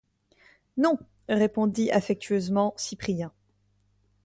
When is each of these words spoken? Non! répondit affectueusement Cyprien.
Non! 0.77 0.97
répondit 1.29 1.91
affectueusement 1.91 2.73
Cyprien. 2.75 3.31